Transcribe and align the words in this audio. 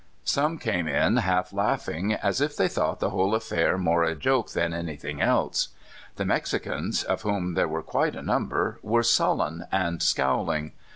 Some 0.25 0.57
came 0.57 0.87
in 0.87 1.17
half 1.17 1.53
laughing, 1.53 2.11
as 2.11 2.41
if 2.41 2.57
they 2.57 2.67
thought 2.67 2.99
the 2.99 3.11
whole 3.11 3.35
affair 3.35 3.77
more 3.77 4.01
a 4.03 4.15
joke 4.15 4.49
than 4.49 4.73
anything 4.73 5.21
else. 5.21 5.67
The 6.15 6.25
Mexicans, 6.25 7.03
of 7.03 7.21
whom 7.21 7.53
there 7.53 7.67
were 7.67 7.83
quite 7.83 8.15
a 8.15 8.23
number, 8.23 8.79
were 8.81 9.03
sullen 9.03 9.67
and 9.71 10.01
scowling. 10.01 10.71